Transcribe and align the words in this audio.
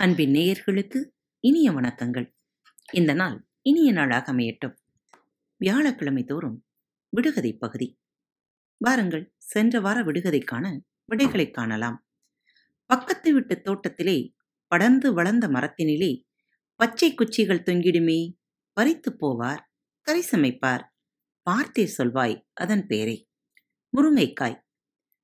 அன்பின் 0.00 0.32
நேயர்களுக்கு 0.32 1.10
இனிய 1.40 1.70
வணக்கங்கள். 1.70 2.34
இந்த 2.92 3.14
நாள் 3.14 3.48
இனிய 3.62 3.92
நாளாக 3.92 4.32
அமையட்டும். 4.32 4.74
வியாழக்கிழமை 5.56 6.24
தோறும் 6.24 6.66
விடுகதை 7.08 7.52
பகுதி. 7.52 8.00
வாருங்கள் 8.76 9.34
சென்ற 9.36 9.80
வார 9.80 10.02
விடுகதைக்கான 10.02 10.80
விடைகளை 11.04 11.50
காணலாம். 11.50 12.08
பக்கத்து 12.86 13.32
விட்டு 13.32 13.60
தோட்டத்திலே 13.60 14.34
படர்ந்து 14.66 15.14
வளர்ந்த 15.14 15.48
மரத்தினிலே 15.48 16.24
பச்சை 16.74 17.14
குச்சிகள் 17.14 17.62
தொங்கிடுமே 17.62 18.36
பறித்து 18.72 19.16
போவார் 19.20 19.60
கரை 20.00 20.20
சமைப்பார் 20.20 20.94
பார்த்தே 21.42 21.94
சொல்வாய் 21.98 22.42
அதன் 22.52 22.86
பேரை 22.86 23.28
முருங்கைக்காய். 23.96 24.62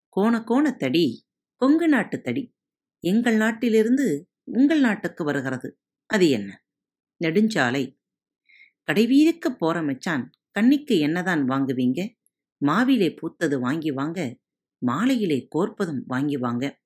கோண 0.08 0.38
கோணத்தடி 0.38 0.76
தடி 0.76 1.26
கொங்கு 1.56 1.88
நாட்டு 1.88 2.20
தடி 2.20 2.54
எங்கள் 3.00 3.36
நாட்டிலிருந்து 3.36 4.30
உங்கள் 4.48 4.80
நாட்டுக்கு 4.80 5.24
வருகிறது. 5.24 5.80
அது 6.06 6.30
என்ன? 6.30 6.64
நெடுஞ்சாலை. 7.24 7.98
கடைவீதிக்கு 8.86 9.48
போற 9.58 9.82
மச்சான் 9.82 10.30
கண்ணிக்கு 10.50 10.98
என்னதான் 10.98 11.48
வாங்குவீங்க? 11.48 12.16
மாவிலே 12.66 13.16
பூத்தது 13.16 13.58
வாங்கி 13.58 13.90
வாங்க 13.90 14.38
மாலையிலே 14.78 15.48
கோர்ப்பதும் 15.54 16.02
வாங்கி 16.06 16.36
வாங்க. 16.36 16.80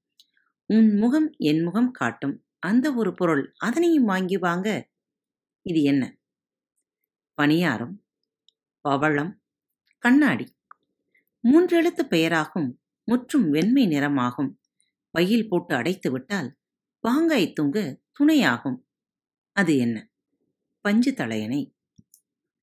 உன் 0.67 0.95
முகம் 0.95 1.35
என் 1.39 1.63
முகம் 1.63 1.91
காட்டும். 1.91 2.45
அந்த 2.59 2.95
ஒரு 2.95 3.15
பொருள் 3.15 3.53
அதனையும் 3.59 4.05
வாங்கி 4.05 4.37
வாங்க. 4.37 4.91
இது 5.63 5.83
என்ன? 5.83 6.19
பணியாரம் 7.43 7.95
பவளம் 8.81 9.43
கண்ணாடி. 9.99 10.57
மூன்றெழுத்து 11.43 12.03
பெயராகும் 12.03 12.81
முற்றும் 13.05 13.51
வெண்மை 13.51 13.87
நிறமாகும். 13.87 14.51
பையில் 15.11 15.49
போட்டு 15.49 15.75
அடைத்து 15.75 16.11
விட்டால் 16.11 16.60
பாங்காய் 17.09 17.53
தூங்க 17.53 18.03
துணையாகும். 18.19 18.79
அது 19.53 19.77
என்ன? 19.77 20.13
பஞ்சு 20.81 21.15
தலையணை. 21.15 21.77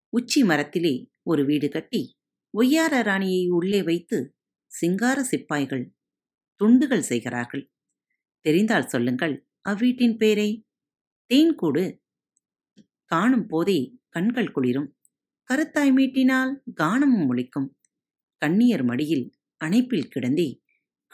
உச்சி 0.09 0.43
மரத்திலே 0.43 1.11
ஒரு 1.21 1.45
வீடு 1.45 1.69
கட்டி 1.69 2.19
ஒய்யார 2.57 3.03
ராணியை 3.03 3.49
உள்ளே 3.49 3.83
வைத்து 3.83 4.37
சிங்கார 4.65 5.23
சிப்பாய்கள் 5.23 5.95
துண்டுகள் 6.55 7.01
செய்கிறார்கள். 7.01 7.71
தெரிந்தால் 8.39 8.87
சொல்லுங்கள் 8.87 9.49
அவ்வீட்டின் 9.69 10.17
பேரை. 10.17 10.67
தேன்கூடு 11.33 11.99
காணும் 13.05 13.47
போதே 13.47 13.99
கண்கள் 14.09 14.51
குளிரும். 14.51 14.97
கருத்தாய் 15.49 15.91
மீட்டினால் 15.91 16.53
கானமும் 16.81 17.29
ஒழிக்கும் 17.29 17.69
கண்ணியர் 18.45 18.83
மடியில் 18.83 19.35
அணைப்பில் 19.65 20.07
கிடந்தே 20.07 20.61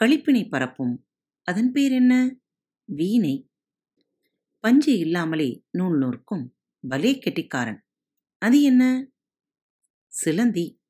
களிப்பினை 0.00 0.48
பரப்பும். 0.48 1.06
அதன் 1.42 1.72
பேர் 1.72 1.92
என்ன? 1.92 2.38
வீணை. 2.84 3.50
பஞ்சு 4.60 4.98
இல்லாமலே 4.98 5.64
நூல் 5.70 5.98
நூற்கும் 5.98 6.56
பலே 6.88 7.18
கெட்டிக்காரன். 7.18 7.84
அது 8.38 8.62
என்ன? 8.62 9.10
சிலந்தி. 10.06 10.80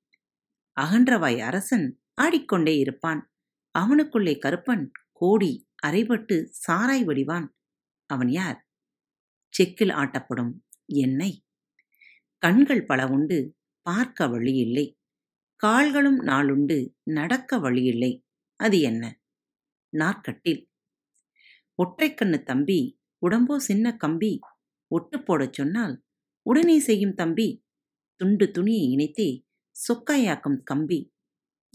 அகன்றவாய் 0.80 1.38
அரசன் 1.38 2.00
ஆடிக்கொண்டே 2.14 2.78
இருப்பான். 2.78 3.32
அவனுக்குள்ளே 3.70 4.38
கருப்பன் 4.38 4.90
கோடி 5.12 5.68
அரைபட்டு 5.86 6.50
சாராய் 6.66 7.04
வடிவான். 7.04 7.48
அவன் 8.06 8.28
யார்? 8.28 8.68
செக்கில் 9.58 9.92
ஆட்டப்படும் 9.92 10.52
எண்ணெய் 10.84 11.42
கண்கள் 12.38 12.84
பல 12.84 13.06
உண்டு 13.06 13.56
பார்க்க 13.80 14.28
வழியில்லை. 14.28 14.98
கால்களும் 15.56 16.20
நாளுண்டு 16.20 16.94
நடக்க 17.02 17.58
வழியில்லை. 17.58 18.24
அது 18.56 18.80
என்ன? 18.80 19.20
நாற்கட்டில். 19.96 20.72
ஒற்றைக்கண்ணு 21.82 22.42
தம்பி 22.42 23.00
உடம்போ 23.26 23.56
சின்ன 23.56 23.96
கம்பி 23.96 24.38
ஒட்டு 24.86 25.22
போடச் 25.22 25.52
சொன்னால் 25.52 26.04
உடனே 26.42 26.78
செய்யும் 26.78 27.14
தம்பி. 27.14 27.66
துண்டு 28.16 28.50
துணியை 28.50 28.90
இணைத்தே 28.90 29.46
சொக்காயாக்கும் 29.88 30.62
கம்பி. 30.62 31.12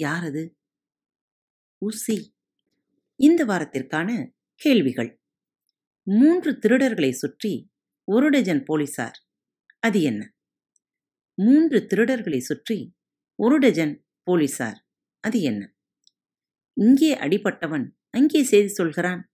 யாரது 0.03 0.55
ஊசி. 1.77 2.35
இந்த 3.15 3.45
வாரத்திற்கான 3.45 4.31
கேள்விகள். 4.53 5.21
மூன்று 6.03 6.51
திருடர்களை 6.51 7.09
சுற்றி 7.11 7.71
ஒரு 8.03 8.29
டஜன் 8.29 8.63
போலீசார். 8.63 9.27
அது 9.79 10.01
என்ன? 10.01 10.35
மூன்று 11.33 11.87
திருடர்களை 11.89 12.37
சுற்றி 12.37 12.95
ஒரு 13.35 13.57
டஜன் 13.57 14.05
போலீசார். 14.23 14.87
அது 15.19 15.41
என்ன? 15.41 15.75
இங்கே 16.73 17.15
அடிபட்டவன் 17.15 17.89
அங்கே 18.09 18.43
செய்தி 18.43 18.67
சொல்கிறான். 18.67 19.28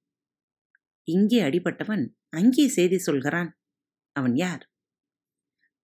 இங்கே 1.07 1.41
அடிபட்டவன் 1.41 2.03
அங்கே 2.29 2.67
செய்தி 2.67 2.97
சொல்கிறான். 2.97 3.49
அவன் 4.16 4.35
யார்? 4.35 4.63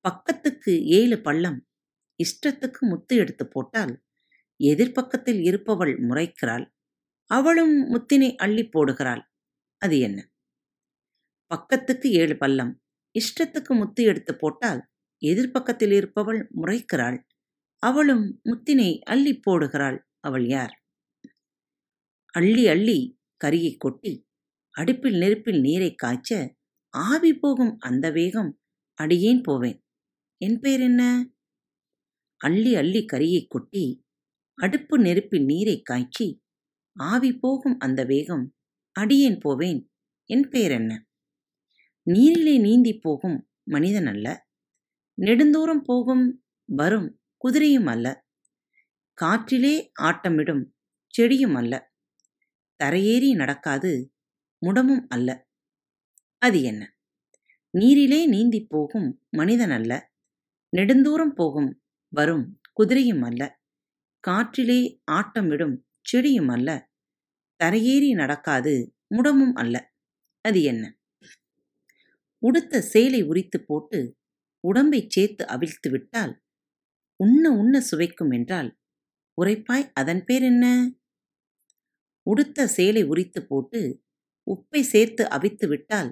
பக்கத்துக்கு 0.06 0.86
ஏழு 0.86 1.22
பள்ளம் 1.22 1.60
இஷ்டத்துக்கு 2.20 2.82
முத்து 2.82 3.16
எடுத்து 3.16 3.48
போட்டால் 3.48 3.94
எதிர்ப்பக்கத்தில் 4.60 5.42
இருப்பவள் 5.44 5.94
முறைக்கிறாள். 6.08 6.66
அவளும் 7.32 7.76
முத்தினை 7.94 8.36
அள்ளி 8.36 8.64
போடுகிறாள். 8.66 9.22
அது 9.82 10.00
என்ன? 10.00 10.20
பக்கத்துக்கு 11.48 12.12
ஏழு 12.12 12.38
பள்ளம் 12.38 12.74
இஷ்டத்துக்கு 13.16 13.74
முத்து 13.76 14.04
எடுத்து 14.04 14.34
போட்டால் 14.36 14.82
எதிர்ப்பக்கத்தில் 15.22 15.92
இருப்பவள் 15.92 16.50
முறைக்கிறாள். 16.56 17.18
அவளும் 17.84 18.42
முத்தினை 18.50 19.00
அள்ளி 19.04 19.40
போடுகிறாள். 19.46 19.98
அவள் 20.20 20.46
யார்? 20.48 20.74
அள்ளி 22.34 22.68
அள்ளி 22.68 23.20
கரியை 23.46 23.78
கொட்டி 23.78 24.12
அடுப்பில் 24.72 25.18
நெருப்பில் 25.18 25.60
நீரை 25.60 25.96
காய்ச்ச 25.96 26.56
ஆவி 26.90 27.34
போகும் 27.34 27.78
அந்த 27.80 28.12
வேகம் 28.12 28.60
அடியேன் 28.94 29.42
போவேன். 29.42 29.84
என் 30.38 30.60
பெயர் 30.60 30.80
என்ன? 30.80 31.30
அள்ளி 32.38 32.76
அள்ளி 32.76 33.06
கரியை 33.14 33.48
கொட்டி 33.48 34.04
அடுப்பு 34.58 35.00
நெருப்பில் 35.00 35.46
நீரை 35.46 35.82
காய்ச்சி 35.82 36.28
ஆவி 36.96 37.32
போகும் 37.34 37.78
அந்த 37.80 38.04
வேகம் 38.04 38.56
அடியேன் 39.00 39.40
போவேன். 39.40 39.92
என் 40.30 40.50
பெயர் 40.50 40.72
என்ன? 40.72 40.92
நீரிலே 42.08 42.58
நீந்தி 42.58 43.00
போகும் 43.00 43.50
மனிதன் 43.64 44.06
அல்ல. 44.06 44.28
நெடுந்தூரம் 45.18 45.84
போகும் 45.84 46.44
வரும் 46.66 47.22
குதிரையும் 47.44 47.90
அல்ல. 47.90 48.08
காற்றிலே 49.18 49.92
ஆட்டமிடும் 50.02 50.64
செடியும் 51.14 51.56
அல்ல. 51.56 51.92
தரையேறி 52.84 53.34
நடக்காது 53.36 53.92
முடமும் 54.62 55.06
அல்ல. 55.08 55.30
அது 56.42 56.64
என்ன? 56.64 56.82
நீரிலே 57.74 58.26
நீந்தி 58.26 58.66
போகும் 58.66 59.10
மனிதன் 59.30 59.70
அல்ல. 59.70 59.92
நெடுந்தூரம் 60.74 61.34
போகும் 61.36 61.70
வரும் 62.14 62.46
குதிரையும் 62.80 63.22
அல்ல. 63.22 63.42
காற்றிலே 64.24 64.80
ஆட்டமிடும் 65.12 65.76
செடியும் 66.06 66.48
அல்ல. 66.48 66.70
தரையேறி 67.60 68.14
நடக்காது 68.14 68.74
முடமும் 69.16 69.54
அல்ல. 69.54 69.76
அது 70.46 70.64
என்ன? 70.64 70.84
உடுத்த 72.44 72.82
சேலை 72.82 73.22
உரித்து 73.22 73.60
போட்டு 73.62 74.00
உடம்பைச் 74.64 75.10
சேர்த்து 75.10 75.48
அவிழ்த்து 75.48 75.90
விட்டால் 75.90 76.34
உண்ண 77.20 77.52
உண்ண 77.52 77.82
சுவைக்கும் 77.82 78.32
என்றால் 78.32 78.70
உரைப்பாய் 79.38 79.92
அதன் 79.94 80.24
பேர் 80.26 80.44
என்ன? 80.44 80.66
உடுத்த 82.28 82.68
சேலை 82.68 83.04
உரித்து 83.04 83.42
போட்டு 83.46 83.80
உப்பை 84.48 84.82
சேர்த்து 84.82 85.24
அவித்து 85.30 85.68
விட்டால் 85.68 86.12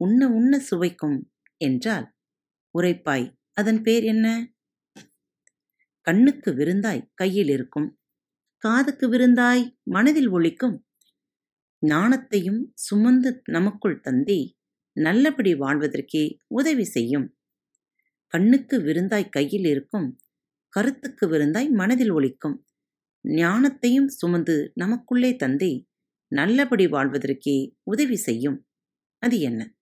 உண்ண 0.00 0.28
உண்ண 0.28 0.58
சுவைக்கும் 0.58 1.18
என்றால் 1.60 2.06
உரைப்பாய் 2.74 3.26
அதன் 3.52 3.82
பேர் 3.82 4.04
என்ன? 4.04 4.26
கண்ணுக்கு 6.06 6.50
விருந்தாய் 6.52 7.08
கையில் 7.14 7.48
இருக்கும். 7.48 7.88
காதுக்கு 8.62 9.06
விருந்தாய் 9.08 9.62
மனதில் 9.82 10.30
ஒழிக்கும் 10.30 10.76
ஞானத்தையும் 11.82 12.60
சுமந்து 12.74 13.42
நமக்குள் 13.44 14.00
தந்தி 14.00 14.40
நல்லபடி 14.96 15.54
வாழ்வதற்கே 15.54 16.24
உதவி 16.48 16.84
செய்யும். 16.84 17.26
கண்ணுக்கு 18.32 18.76
விருந்தாய் 18.80 19.28
கையில் 19.28 19.64
இருக்கும். 19.64 20.08
கருத்துக்கு 20.68 21.24
விருந்தாய் 21.28 21.68
மனதில் 21.70 22.12
ஒழிக்கும் 22.12 22.56
ஞானத்தையும் 23.24 24.08
சுமந்து 24.20 24.56
நமக்குள்ளே 24.74 25.30
தந்தே 25.32 25.72
நல்லபடி 26.34 26.86
வாழ்வதற்கே 26.86 27.56
உதவி 27.82 28.16
செய்யும். 28.16 28.66
அது 29.18 29.40
என்ன? 29.40 29.74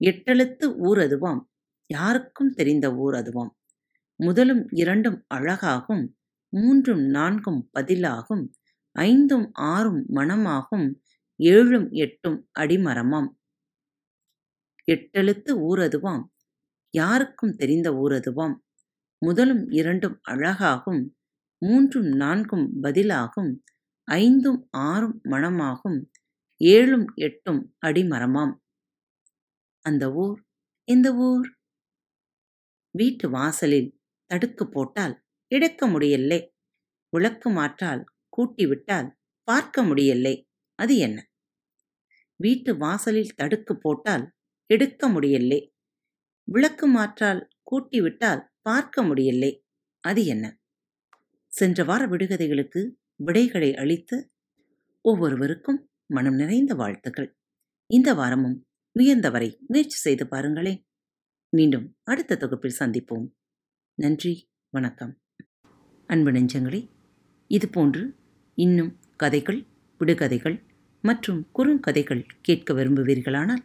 எட்டெழுத்து 0.00 0.74
ஊர் 0.78 0.98
அதுவாம். 0.98 1.40
யாருக்கும் 1.86 2.50
தெரிந்த 2.50 2.94
ஊர் 2.94 3.14
அதுவாம். 3.14 3.50
முதலும் 4.16 4.66
இரண்டும் 4.70 5.24
அழகாகும். 5.34 6.06
மூன்றும் 6.48 7.04
நான்கும் 7.06 7.70
பதிலாகும். 7.78 8.44
ஐந்தும் 8.92 9.50
ஆறும் 9.52 10.06
மனமாகும் 10.08 10.88
ஏழும் 11.38 11.90
எட்டும் 11.90 12.50
அடிமரமாம். 12.58 13.28
எட்டெழுத்து 14.92 15.50
ஊர் 15.60 15.78
அதுவாம். 15.78 16.22
யாருக்கும் 16.90 17.52
தெரிந்த 17.52 17.96
ஊர் 17.96 18.12
அதுவாம். 18.12 18.54
முதலும் 19.18 19.68
இரண்டும் 19.70 20.20
அழகாகும். 20.30 21.02
மூன்றும் 21.62 22.06
நான்கும் 22.06 22.82
பதிலாகும். 22.82 23.52
ஐந்தும் 24.12 24.68
ஆறும் 24.70 25.20
மணமாகும் 25.24 26.04
ஏழும் 26.64 27.04
எட்டும் 27.14 27.76
அடிமரமாம். 27.86 28.54
அந்த 29.80 30.12
ஊர் 30.12 30.44
இந்த 30.84 31.14
ஊர்? 31.14 31.58
வீட்டு 32.90 33.30
வாசலில் 33.30 34.00
தடுக்கு 34.26 34.68
போட்டால் 34.68 35.22
எடுக்க 35.46 35.88
முடியல்லே. 35.88 36.50
விளக்கு 37.08 37.50
மாற்றால் 37.50 38.04
கூட்டி 38.28 38.66
விட்டால் 38.66 39.18
பார்க்க 39.42 39.82
முடியல்லை. 39.82 40.48
அது 40.74 40.96
என்ன? 40.96 41.30
வீட்டு 42.36 42.76
வாசலில் 42.76 43.34
தடுக்கு 43.34 43.78
போட்டால் 43.78 44.32
எடுக்க 44.66 45.08
முடியல்லே. 45.08 45.70
விளக்கு 46.44 46.86
மாற்றால் 46.86 47.48
கூட்டி 47.62 48.00
விட்டால் 48.00 48.50
பார்க்க 48.62 49.04
முடியல்லே. 49.04 49.62
அது 50.00 50.24
என்ன? 50.24 50.58
சென்ற 51.46 51.84
வார 51.84 52.06
விடுகதைகளுக்கு 52.06 52.99
விடைகளை 53.24 53.76
அளித்து 53.76 54.30
ஒவ்வொருவருக்கும் 55.00 55.88
மனம் 56.06 56.34
நிறைந்த 56.34 56.74
வாழ்த்துக்கள். 56.74 57.36
இந்த 57.86 58.14
வாரமும் 58.14 58.66
முயன்றவரை 58.98 59.58
முயற்சி 59.66 59.96
செய்து 59.96 60.28
பாருங்களேன். 60.28 60.86
மீண்டும் 61.50 61.96
அடுத்த 62.02 62.36
தொகுப்பில் 62.36 62.76
சந்திப்போம். 62.78 63.28
நன்றி 63.94 64.50
வணக்கம். 64.70 65.18
அன்பு 66.06 66.32
நெஞ்சங்களே 66.32 66.90
இதுபோன்று 67.48 68.12
இன்னும் 68.54 68.98
கதைகள் 69.16 69.66
விடுகதைகள் 69.98 70.62
மற்றும் 71.02 71.50
குறுங்கதைகள் 71.54 72.24
கேட்க 72.40 72.74
விரும்புவீர்களானால் 72.74 73.64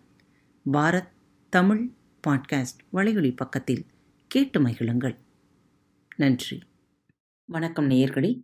பாரத் 0.71 1.11
தமிழ் 1.49 1.93
பாட்காஸ்ட் 2.27 2.81
வலையொலி 2.93 3.35
பக்கத்தில் 3.35 3.85
கேட்டு 4.27 4.59
மகிழுங்கள். 4.59 5.17
நன்றி. 6.15 6.59
வணக்கம் 7.45 7.89
நேயர்களே. 7.89 8.43